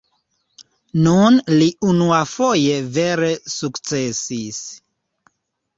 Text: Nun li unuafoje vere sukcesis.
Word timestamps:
Nun 1.07 1.37
li 1.59 1.67
unuafoje 1.91 2.81
vere 2.97 3.31
sukcesis. 3.61 4.67